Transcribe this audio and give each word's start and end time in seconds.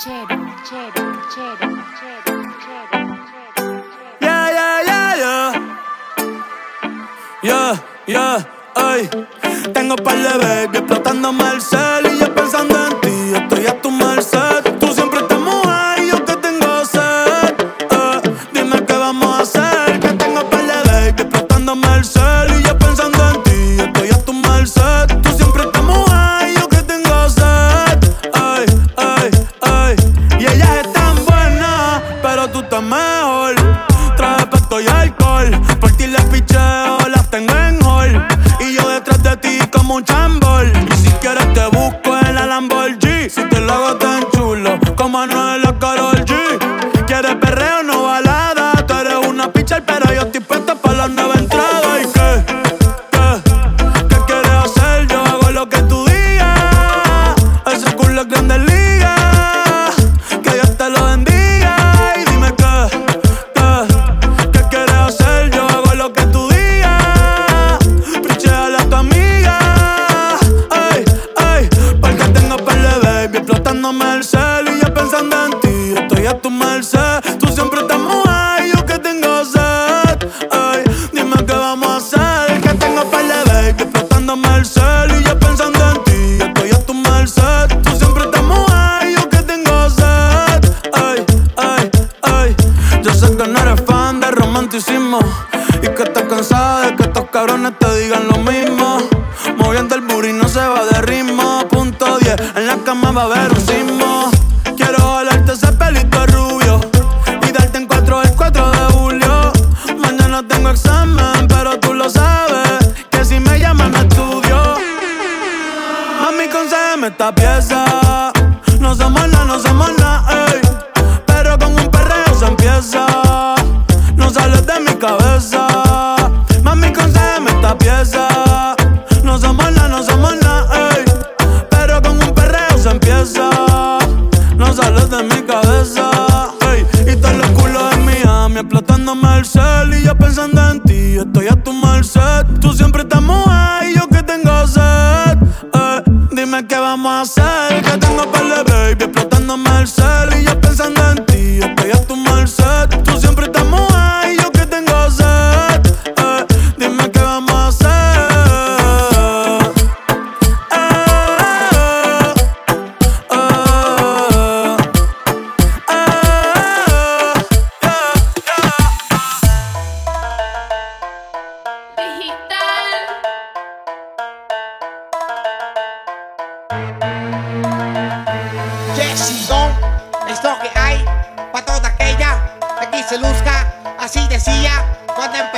Yeah, 0.00 0.30
yeah, 4.20 4.82
yeah, 4.86 5.16
yeah. 5.18 5.50
Yeah, 7.42 7.74
yeah, 8.06 8.38
ay. 8.76 9.10
Tengo 9.74 9.96
par 9.96 10.14
de 10.16 10.38
baby 10.38 10.78
explotándome 10.78 11.50
el 11.50 11.60
cel 11.60 12.06
y 12.14 12.18
yo 12.20 12.32
pensando 12.32 12.76
en 12.86 13.00
ti, 13.00 13.32
estoy 13.34 13.66
a 13.66 13.82
tu 13.82 13.90
merced. 13.90 14.57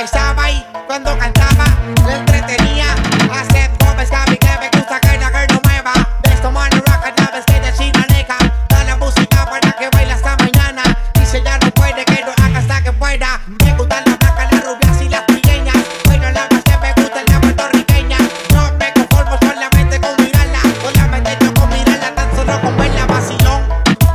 Y 0.03 0.65
cuando 0.87 1.15
cantaba. 1.15 1.65
Le 2.07 2.15
entretenía. 2.15 2.87
Hace 3.31 3.69
Gómez 3.85 4.09
Gaby 4.09 4.35
que 4.35 4.49
me 4.59 4.69
gusta 4.75 4.99
que 4.99 5.15
la 5.19 5.27
girl 5.27 5.47
no 5.53 5.61
mueva. 5.63 5.93
De 6.23 6.33
esto 6.33 6.51
mano 6.51 6.77
rock 6.77 7.13
cada 7.15 7.31
vez 7.31 7.45
que 7.45 7.59
decida 7.59 8.03
neca. 8.09 8.37
Da 8.69 8.83
la 8.83 8.95
música 8.95 9.45
para 9.45 9.71
que 9.73 9.89
baile 9.91 10.13
hasta 10.13 10.35
mañana. 10.37 10.81
Y 11.21 11.25
si 11.27 11.37
ella 11.37 11.59
no 11.63 11.69
puede, 11.71 12.03
que 12.05 12.23
lo 12.25 12.31
haga 12.43 12.57
hasta 12.57 12.81
que 12.81 12.91
pueda. 12.93 13.41
Me 13.63 13.75
gustan 13.75 14.03
las 14.07 14.17
vacas, 14.17 14.51
las 14.51 14.65
rubias 14.65 15.01
y 15.03 15.09
las 15.09 15.21
pequeñas. 15.21 15.77
Bueno, 16.05 16.31
la 16.31 16.47
más 16.49 16.63
que 16.63 16.77
me 16.79 16.93
gusta 16.93 17.21
es 17.21 17.31
la 17.31 17.39
puertorriqueña. 17.39 18.17
No 18.53 18.71
me 18.79 18.91
conformo 18.93 19.37
solamente 19.39 20.01
con 20.01 20.15
mirarla. 20.17 20.61
Solamente 20.81 21.37
yo 21.41 21.53
con 21.53 21.69
mirarla, 21.69 22.15
tan 22.15 22.35
solo 22.35 22.59
con 22.59 22.75
verla 22.75 23.05
vacilón. 23.05 23.61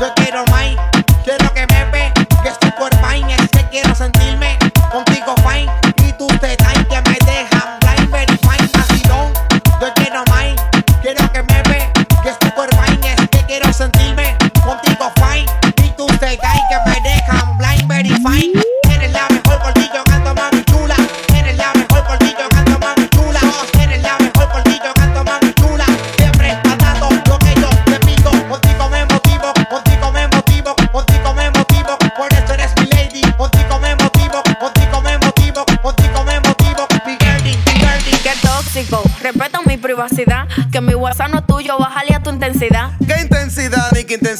Yo 0.00 0.12
quiero 0.16 0.44
más, 0.50 0.74
quiero 1.22 1.54
que 1.54 1.64
me 1.68 1.84
ve, 1.92 2.12
que 2.42 2.48
estoy 2.48 2.72
por 2.72 2.90
es 2.90 3.50
que 3.50 3.68
quiero 3.70 3.94
sentirme 3.94 4.15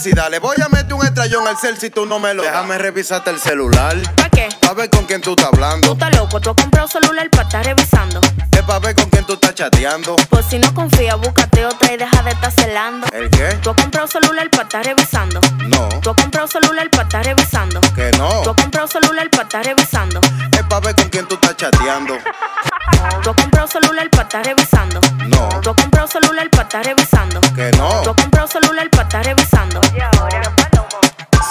ni 0.07 0.13
qué 0.13 0.21
intensidad? 0.21 0.31
Le 0.31 0.39
voy 0.39 0.56
si 1.79 1.91
tú 1.91 2.07
no 2.07 2.19
me 2.19 2.35
lo. 2.35 2.43
Déjame 2.43 2.77
revisarte 2.79 3.31
el 3.31 3.41
celular. 3.41 3.97
¿Para 4.15 4.29
qué? 4.31 4.49
Pa' 4.61 4.73
ver 4.75 4.91
con 4.91 5.05
quién 5.05 5.21
tú 5.21 5.31
estás 5.31 5.49
Tú 5.51 5.57
hablando. 5.57 5.93
estás 5.93 6.15
loco, 6.17 6.41
tú 6.41 6.51
has 6.51 6.57
comprado 6.57 6.87
celular 6.89 7.29
para 7.31 7.43
estar 7.45 7.65
revisando. 7.65 8.21
Es 8.53 8.63
pa' 8.63 8.79
ver 8.79 8.95
con 8.95 9.09
quién 9.11 9.25
tú 9.25 9.33
estás 9.35 9.55
chateando. 9.55 10.17
Pues 10.31 10.45
si 10.47 10.59
no 10.59 10.73
confías, 10.75 11.17
búscate 11.19 11.65
otra 11.67 11.93
y 11.93 11.97
deja 11.97 12.23
de 12.23 12.31
estar 12.31 12.53
celando. 12.53 13.07
¿El 13.13 13.31
qué? 13.31 13.49
Tú 13.63 13.71
has 13.71 13.77
comprado 13.77 14.07
celular 14.07 14.49
para 14.51 14.63
estar 14.65 14.85
revisando. 14.85 15.41
No, 15.69 15.89
Tú 16.01 16.11
has 16.11 16.17
comprado 16.17 16.47
celular 16.49 16.91
para 16.91 17.03
estar 17.05 17.25
revisando. 17.25 17.81
que 17.95 18.11
no. 18.19 18.29
Tú 18.43 18.51
has 18.51 18.57
comprado 18.57 18.87
celular 18.89 19.31
para 19.31 19.43
estar 19.45 19.65
revisando. 19.65 20.21
Es 20.53 20.63
pa' 20.69 20.81
ver 20.81 20.95
con 20.95 21.09
quién 21.09 21.27
tú 21.27 21.35
estás 21.37 21.57
chateando. 21.57 22.15
Tú 23.23 23.31
has 23.31 23.37
comprado 23.37 23.67
celular 23.69 24.11
para 24.11 24.23
estar 24.25 24.45
revisando. 24.45 25.01
No, 25.29 25.49
Tú 25.63 25.71
has 25.71 25.77
comprado 25.77 26.09
celular 26.09 26.51
para 26.51 26.63
estar 26.65 26.85
revisando. 26.85 27.41
que 27.55 27.71
no. 27.79 28.03
Tú 28.03 28.11
has 28.11 28.17
comprado 28.17 28.49
celular 28.49 28.91
para 28.91 29.03
estar 29.05 29.25
revisando. 29.25 29.81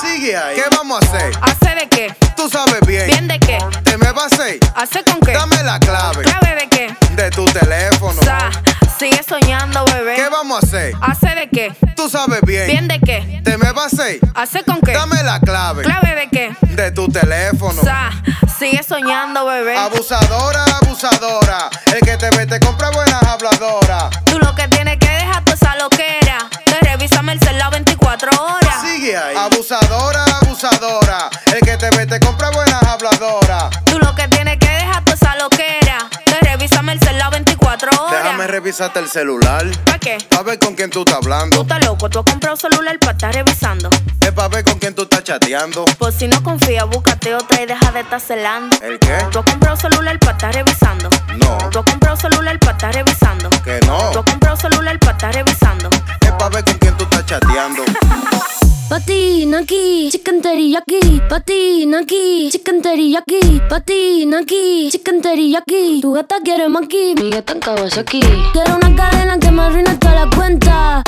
Sigue 0.02 0.36
ahí. 0.38 0.56
¿Qué 0.56 0.64
vamos 0.76 1.02
a 1.02 1.06
hacer? 1.08 1.32
¿Hace 1.42 1.76
de 1.76 1.90
qué? 1.90 2.16
Tú 2.36 2.50
sabes 2.50 2.80
bien. 2.86 3.08
¿Bien 3.08 3.28
de 3.28 3.40
qué? 3.40 3.58
¿Te 3.84 3.98
me 3.98 4.12
vas 4.12 4.32
a 4.34 4.36
hacer? 4.36 4.60
¿Hace 4.76 5.04
con 5.04 5.20
qué? 5.22 5.32
Dame 5.34 5.62
la 5.64 5.80
clave 5.80 6.24
¿Clave 6.24 6.56
de 6.56 6.70
qué? 6.70 6.96
de 7.16 7.30
tu 7.32 7.46
teléfono. 7.46 8.22
Sa, 8.22 8.50
Sigue 8.97 9.21
soñando, 9.27 9.83
bebé. 9.86 10.15
¿Qué 10.15 10.30
vamos 10.30 10.63
a 10.63 10.65
hacer? 10.65 10.94
¿Hace 11.01 11.36
de 11.36 11.50
qué? 11.50 11.75
Tú 11.97 12.09
sabes 12.09 12.39
bien. 12.44 12.68
¿Bien 12.68 12.88
de 12.88 13.00
qué? 13.00 13.42
¿Te 13.44 13.57
me 13.57 13.71
vas 13.74 13.94
a 13.94 14.03
hacer? 14.03 14.19
¿Hace 14.33 14.63
con 14.63 14.80
qué? 14.80 14.94
Dame 14.94 15.21
la 15.24 15.39
clave. 15.42 15.83
¿Clave 15.83 16.15
de 16.15 16.30
qué? 16.30 16.56
De 16.74 16.92
tu 16.92 17.07
teléfono. 17.09 17.83
Sa, 17.83 18.12
sigue 18.57 18.81
soñando, 18.83 19.45
bebé. 19.45 19.77
Abusadora, 19.77 20.63
abusadora. 20.81 21.69
El 21.94 22.00
que 22.01 22.15
te 22.15 22.30
ve 22.38 22.45
te 22.45 22.59
compra 22.59 22.89
buenas 22.92 23.21
habladoras. 23.24 24.06
Tú 24.25 24.39
lo 24.39 24.56
que 24.56 24.68
tienes 24.69 24.98
que 24.98 25.09
dejar 25.09 25.44
toda 25.44 25.56
esa 25.56 25.75
loquera. 25.75 26.38
Que 26.65 26.80
revísame 26.80 27.33
el 27.33 27.39
celular 27.41 27.71
24 27.71 28.31
horas. 28.31 28.81
Sigue 28.81 29.18
ahí. 29.18 29.36
Abusadora, 29.36 30.24
abusadora. 30.41 31.30
El 31.53 31.59
que 31.59 31.75
te 31.77 31.89
ve 31.98 32.06
te 32.06 32.19
compra 32.21 32.50
buenas 32.51 32.81
habladoras. 32.83 33.65
Tú 33.86 34.00
lo 34.00 34.15
que 34.15 34.27
tienes 34.30 34.57
que 34.57 34.69
dejar 34.69 35.03
toda 35.03 35.15
esa 35.15 35.36
loquera. 35.36 35.98
Que 36.25 36.39
revísame 36.41 36.94
el 36.94 37.00
celular 37.00 37.31
24 37.31 37.91
horas. 37.91 38.24
Déjame 38.24 38.48
revisarte 38.86 39.00
el 39.00 39.10
celular. 39.10 39.66
¿Para 39.86 40.00
qué? 40.00 40.18
Pa' 40.30 40.44
ver 40.44 40.60
con 40.60 40.76
quién 40.76 40.90
tú 40.90 41.00
estás 41.00 41.20
Tú 41.20 41.26
hablando. 41.26 41.62
estás 41.62 41.86
loco, 41.86 42.10
tú 42.10 42.20
has 42.20 42.26
comprado 42.26 42.56
celular 42.56 42.98
para 43.00 43.14
estar 43.14 43.34
revisando. 43.34 43.90
Es 44.22 44.32
pa' 44.32 44.48
ver 44.48 44.64
con 44.64 44.78
quién 44.80 44.94
tú 44.94 45.04
estás 45.04 45.24
chateando. 45.24 45.86
Por 45.98 46.12
si 46.12 46.28
no 46.28 46.42
confías, 46.44 46.86
búscate 46.88 47.34
otra 47.34 47.62
y 47.64 47.66
deja 47.66 47.92
de 47.92 48.02
estar 48.02 48.20
celando. 48.20 48.76
¿El 48.82 49.00
qué? 49.00 49.18
Tú 49.32 49.40
has 49.40 49.46
comprado 49.46 49.78
celular 49.78 50.20
para 50.20 50.32
estar 50.34 50.54
revisando. 50.54 51.10
No. 51.38 51.58
Tú 51.72 51.80
has 51.80 51.86
comprado 51.86 52.18
celular 52.18 52.60
para 52.60 52.72
estar 52.74 52.94
revisando. 52.94 53.50
Que 53.64 53.80
no. 53.88 54.12
Tú 54.12 54.20
has 54.20 54.26
comprado 54.26 54.58
celular 54.58 55.00
para 55.00 55.12
estar 55.14 55.34
revisando. 55.34 55.90
Es 56.22 56.32
pa' 56.34 56.50
ver 56.50 56.64
con 56.64 56.74
quién 56.76 56.98
tú 56.98 57.04
estás 57.06 57.26
chateando. 57.26 57.84
Patina 58.88 59.60
aquí, 59.60 60.10
chicken 60.12 60.44
teriyaki. 60.44 61.20
Patina 61.28 62.02
aquí, 62.02 62.50
chicken 62.52 62.84
teriyaki. 62.84 63.60
Patina 63.68 64.40
aquí, 64.42 64.90
chicken 64.92 65.22
teriyaki. 65.24 66.02
Tu 66.02 66.14
gata 66.14 66.36
quiere 66.44 66.70
maki, 66.70 67.16
mi 67.16 67.32
gata 67.32 67.54
en 67.54 67.60
Kawasaki. 67.62 68.20
Quiero 68.54 68.76
una 68.76 68.96
cadena 68.96 69.40
que 69.40 69.50
me 69.50 69.64
arruine 69.64 69.96
toda 69.98 70.26
la 70.26 70.36
cuenta. 70.36 71.02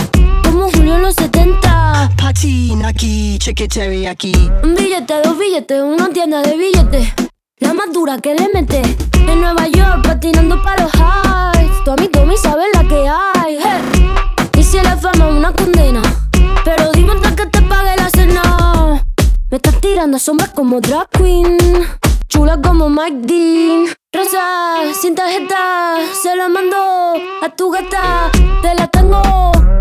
Como 0.43 0.71
Julio 0.71 0.95
en 0.95 1.03
los 1.03 1.13
70. 1.13 2.13
Patina 2.17 2.87
aquí, 2.87 3.37
chicken 3.37 3.67
teriyaki. 3.67 4.33
Un 4.63 4.73
billete, 4.73 5.21
dos 5.23 5.37
billetes, 5.37 5.79
una 5.79 6.09
tienda 6.09 6.41
de 6.41 6.57
billetes. 6.57 7.13
La 7.59 7.75
más 7.75 7.93
dura 7.93 8.17
que 8.17 8.33
le 8.33 8.49
mete. 8.55 8.81
En 9.27 9.39
Nueva 9.39 9.67
York, 9.67 10.01
patinando 10.03 10.59
para 10.63 10.81
los 10.81 10.93
highs. 10.95 11.83
Tu 11.85 11.91
amigo 11.91 12.25
me 12.25 12.37
sabe 12.37 12.63
la 12.73 12.83
que 12.87 13.07
hay. 13.07 13.59
Hey. 13.61 14.09
Y 14.57 14.63
si 14.63 14.77
la 14.77 14.97
fama 14.97 15.29
es 15.29 15.35
una 15.35 15.53
condena. 15.53 16.01
Pero 16.65 16.91
dime 16.91 17.11
antes 17.11 17.33
que 17.33 17.45
te. 17.45 17.66
Estás 19.57 19.81
tirando 19.81 20.19
sombras 20.19 20.51
como 20.51 20.79
drag 20.79 21.09
queen. 21.09 21.57
Chula 22.27 22.61
como 22.61 22.89
Mike 22.89 23.21
Dean. 23.21 23.87
Rosa, 24.13 24.93
sin 24.93 25.15
tarjeta. 25.15 25.97
Se 26.21 26.35
la 26.35 26.47
mando 26.47 26.77
a 27.41 27.49
tu 27.55 27.71
gata. 27.71 28.29
Te 28.61 28.75
la 28.75 28.85
tengo 28.87 29.19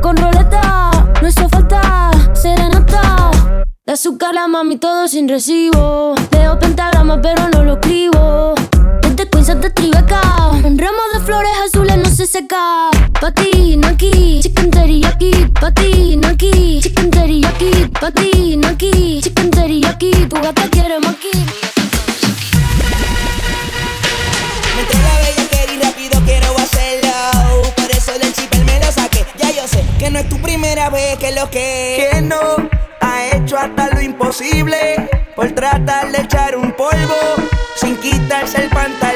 con 0.00 0.17
roleta. 0.17 0.90
No 1.20 1.28
hizo 1.28 1.46
falta 1.50 2.11
serenata. 2.32 3.31
De 3.84 3.93
azúcar 3.93 4.32
la 4.34 4.49
mami 4.49 4.78
todo 4.78 5.08
sin 5.08 5.28
recibo. 5.28 6.14
Leo 6.31 6.58
pentagrama 6.58 7.20
pero 7.20 7.46
no 7.50 7.62
lo 7.62 7.75
escribo. 7.75 8.55
Queens 9.47 9.65
hasta 9.65 9.71
Tribeca. 9.71 10.21
Un 10.65 10.77
ramo 10.77 10.99
de 11.15 11.21
flores 11.21 11.53
azules 11.65 11.97
no 11.99 12.07
se 12.07 12.27
seca. 12.27 12.91
Patina 13.21 13.91
aquí, 13.91 14.41
chicken 14.43 14.71
teriyaki. 14.71 15.31
Patina 15.61 16.31
aquí, 16.31 16.81
chicken 16.83 17.11
teriyaki. 17.11 17.87
Patina 18.01 18.71
aquí, 18.71 19.21
chicken 19.23 19.51
teriyaki. 19.51 20.11
Tu 20.29 20.37
gata 20.41 20.69
quiere 20.71 20.99
maki. 20.99 21.31
Me 24.75 24.81
entró 24.83 24.99
la 24.99 25.17
bella 25.23 25.73
y 25.75 25.79
rápido 25.85 26.21
quiero 26.25 26.59
hacerlo. 26.59 27.63
Por 27.77 27.91
eso 27.91 28.19
del 28.19 28.33
chipper 28.33 28.65
me 28.65 28.81
lo 28.81 28.91
saqué. 28.91 29.25
Ya 29.39 29.51
yo 29.53 29.69
sé 29.69 29.85
que 29.99 30.11
no 30.11 30.19
es 30.19 30.29
tu 30.29 30.39
primera 30.39 30.91
vez 30.91 31.19
que 31.19 31.31
lo 31.33 31.49
que. 31.51 32.09
Que 32.11 32.23
no 32.23 32.41
ha 33.01 33.27
hecho 33.27 33.57
hasta 33.57 33.95
lo 33.95 34.01
imposible. 34.01 35.09
Por 35.37 35.53
tratar 35.53 36.11
de 36.11 36.23
echar 36.23 36.57
un 36.57 36.73
polvo 36.73 37.15
sin 37.77 37.97
quitarse 37.99 38.63
el 38.63 38.71
pantalón. 38.71 39.16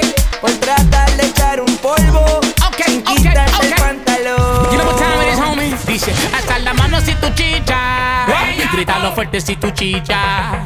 Grítalo 8.91 9.15
fuerte 9.15 9.39
si 9.39 9.55
tu 9.55 9.71
chicha. 9.71 10.65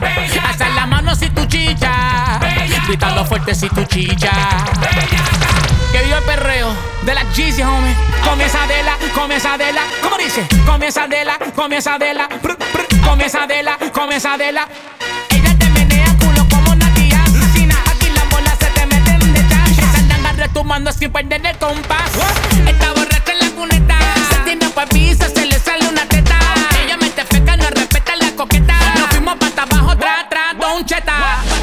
Hasta 0.49 0.69
la 0.69 0.87
mano 0.87 1.15
si 1.15 1.29
tu 1.29 1.45
chicha. 1.45 2.39
Grítalo 2.87 3.23
fuerte 3.23 3.53
si 3.53 3.69
tu 3.69 3.83
chicha. 3.83 4.31
Que 5.91 6.01
viva 6.01 6.17
el 6.17 6.23
perreo 6.23 6.75
de 7.03 7.13
la 7.13 7.23
Jeezy, 7.31 7.61
homie. 7.61 7.93
Comienza 8.23 8.65
de 8.65 8.81
la, 8.81 8.97
comienza 9.13 9.57
de 9.59 9.71
la. 9.71 9.83
¿Cómo 10.01 10.17
dice? 10.17 10.43
Comienza 10.65 11.05
de 11.07 11.23
la, 11.23 11.37
comienza 11.55 11.99
de 11.99 12.15
la. 12.15 12.27
Brr, 12.41 12.57
brr. 12.57 13.01
Comienza 13.07 13.45
de 13.45 13.61
la, 13.61 13.77
comienza 13.93 14.37
de 14.37 14.51
la. 14.51 14.67
Ella 15.29 15.55
te 15.59 15.69
menea 15.69 16.07
culo 16.17 16.47
como 16.49 16.73
Nadia 16.73 17.21
Asesina, 17.25 17.75
aquí 17.91 18.09
las 18.09 18.27
bolas 18.31 18.57
se 18.59 18.65
te 18.65 18.85
meten 18.87 19.33
de 19.33 19.47
chance 19.47 19.81
Se 19.93 20.13
andan 20.13 20.35
retumbando 20.37 20.91
sin 20.91 21.11
perder 21.11 21.45
el 21.45 21.57
compás 21.57 22.11
Está 22.65 22.91
borracha 22.93 23.31
en 23.33 23.39
la 23.39 23.49
cuneta 23.55 23.97
Se 24.29 24.35
tiene 24.37 24.65
se 25.15 25.45
le 25.45 25.59
sale 25.59 25.87
una 25.87 26.05
teta 26.07 26.44
Jetta. 30.85 31.54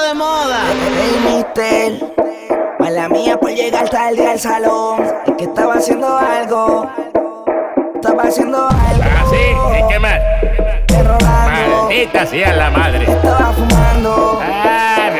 de 0.00 0.14
moda. 0.14 0.60
Hey, 0.96 1.20
mister, 1.26 2.14
mala 2.78 3.08
mía 3.08 3.36
por 3.38 3.50
llegar 3.50 3.88
tarde 3.90 4.26
al 4.26 4.40
salón. 4.40 5.04
Es 5.26 5.32
que 5.36 5.44
estaba 5.44 5.74
haciendo 5.74 6.16
algo. 6.16 6.90
Estaba 7.94 8.22
haciendo 8.22 8.68
algo. 8.68 9.02
Ah, 9.02 9.24
sí, 9.30 9.76
es 9.78 9.84
que 9.86 9.98
mal. 9.98 10.20
Maldita 11.20 12.26
sea 12.26 12.54
la 12.54 12.70
madre. 12.70 13.04
Estaba 13.04 13.52
fumando. 13.52 14.40
Ah, 14.42 15.10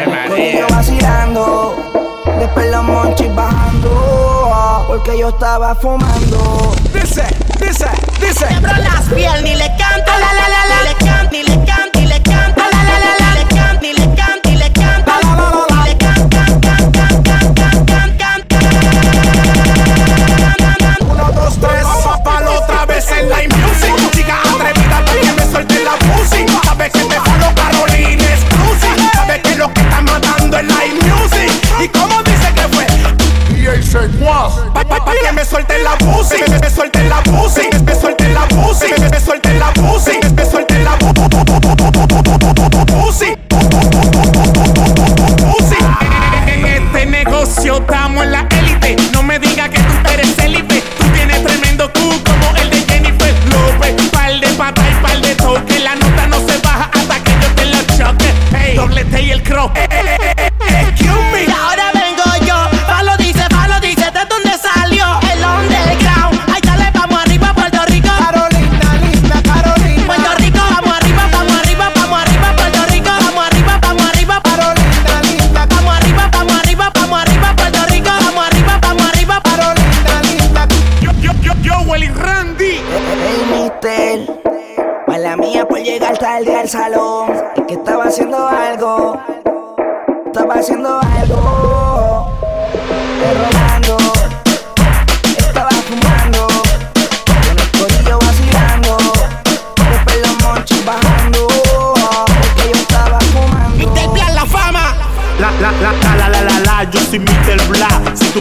vacilando. 0.71 1.76
Después 2.38 2.71
los 2.71 2.83
monchis 2.85 3.35
bajando. 3.35 4.85
Porque 4.87 5.19
yo 5.19 5.29
estaba 5.29 5.75
fumando. 5.75 6.75
Dice, 6.95 7.25
dice, 7.61 7.87
dice. 8.21 8.47
Quebró 8.47 8.76
las 8.79 9.02
piernas 9.14 9.43
ni 9.43 9.55
le 9.55 9.67
canto, 9.76 10.11
ah, 10.11 10.19
la 10.19 10.33
la 10.33 10.49
la 10.49 10.67
la. 10.67 10.76
Ni 10.83 10.88
le 10.88 10.95
canto, 11.07 11.33
ni 11.33 11.43
le 11.43 11.55
canto. 11.57 11.72
Listen, 23.02 23.32
I'm 23.32 23.62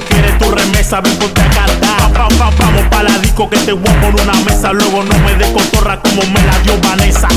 quieres 0.02 0.38
tu 0.38 0.52
remesa, 0.52 1.02
ven 1.02 1.18
ponte 1.18 1.42
a 1.42 1.50
cargar. 1.50 2.14
Pa, 2.14 2.28
pa, 2.28 2.28
pa, 2.30 2.52
vamos 2.60 2.84
pa' 2.90 3.04
la 3.04 3.18
disco 3.20 3.50
que 3.50 3.58
te 3.60 3.72
voy 3.72 3.94
por 4.02 4.22
una 4.22 4.34
mesa. 4.46 4.74
Luego 4.74 5.04
no 5.04 5.18
me 5.20 5.36
des 5.36 5.50
cotorra 5.50 6.00
como 6.02 6.22
me 6.24 6.42
la 6.46 6.60
dio 6.60 6.80
Vanessa. 6.82 7.28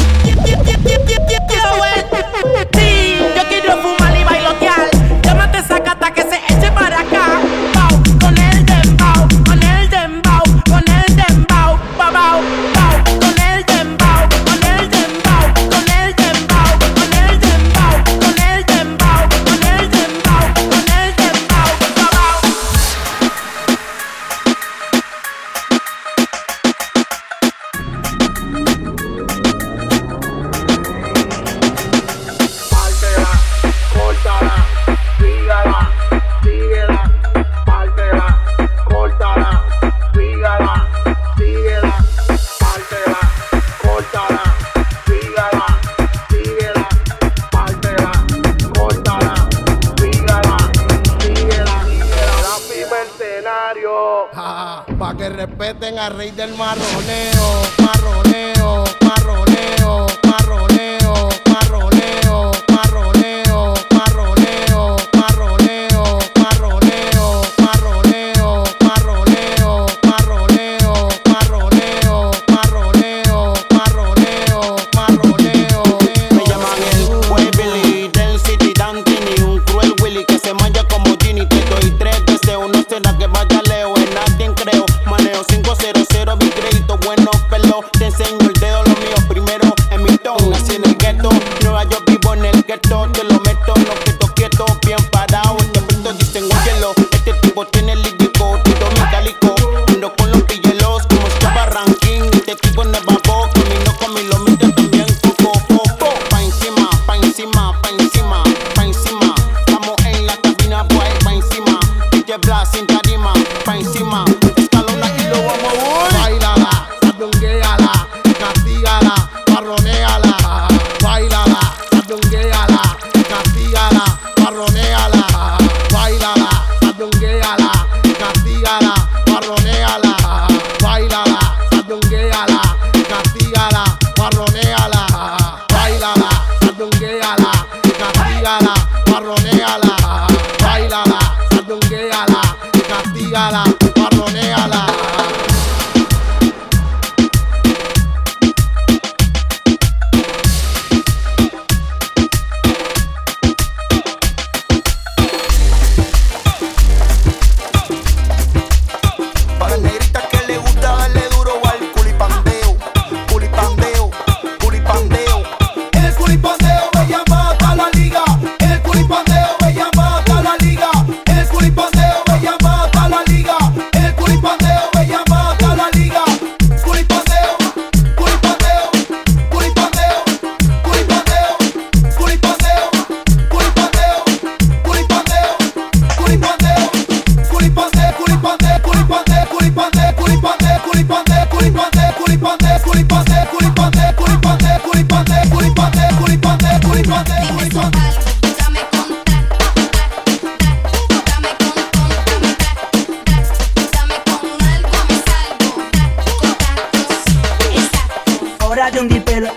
Hora 208.85 208.93
de 208.93 209.01
hundir 209.01 209.25
pelo, 209.25 209.49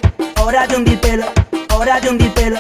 hora 0.41 0.65
de 0.65 0.77
hundir 0.77 0.97
pelo, 1.01 1.25
hora 1.75 1.99
de 1.99 2.09
hundir 2.09 2.31
pelo, 2.31 2.59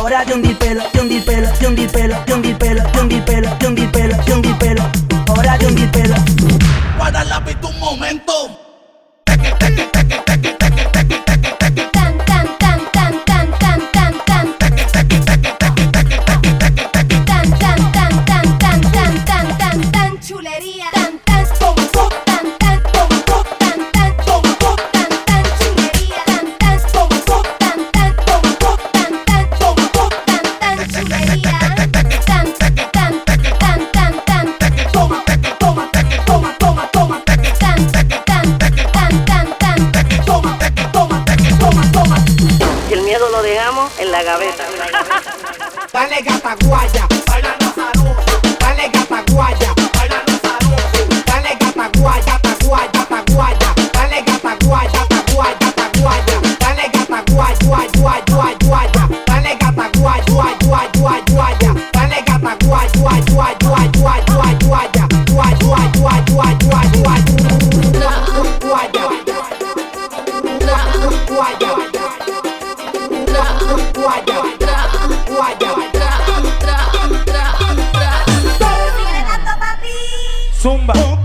hora 0.00 0.24
de 0.24 0.34
hundir 0.34 0.58
pelo, 0.58 0.82
de 0.92 1.00
hundir 1.00 1.24
pelo, 1.24 1.48
de 1.52 1.66
hundir 1.68 1.90
pelo, 1.92 2.24
de 2.24 2.34
hundir 2.34 2.58
pelo, 2.58 2.82
de 2.82 3.00
hundir 3.00 3.24
pelo, 3.24 3.54
de 3.56 3.66
hundir 3.68 3.92
pelo. 3.92 4.27
Atahualpa. 46.38 46.77
Zumba. 80.68 81.17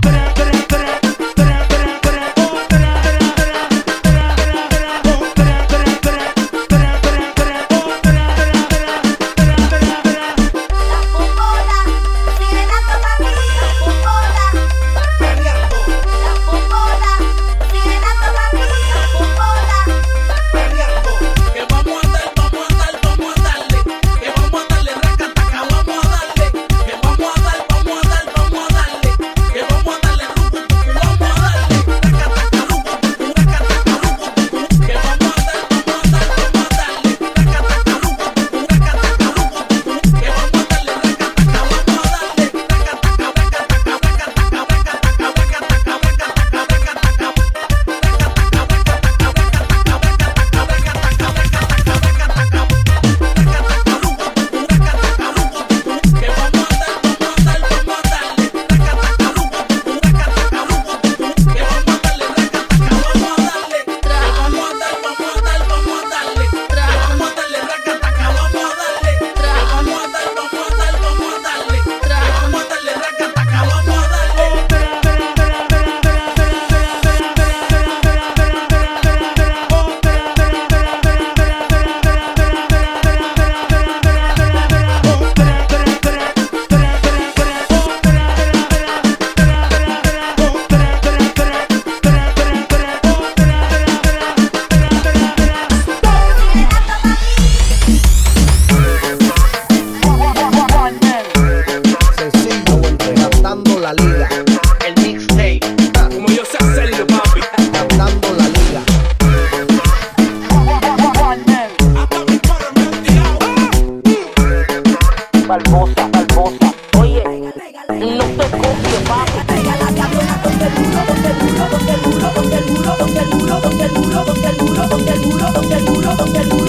duro, 125.24 125.52
ponte 125.52 125.76
duro, 125.84 126.16
ponte 126.16 126.44
duro. 126.48 126.63